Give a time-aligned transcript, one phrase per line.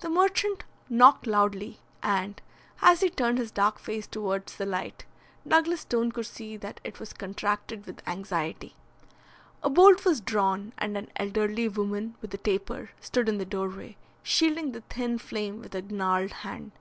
[0.00, 2.42] The merchant knocked loudly, and,
[2.82, 5.06] as he turned his dark face towards the light,
[5.48, 8.76] Douglas Stone could see that it was contracted with anxiety.
[9.62, 13.96] A bolt was drawn, and an elderly woman with a taper stood in the doorway,
[14.22, 16.72] shielding the thin flame with her gnarled hand.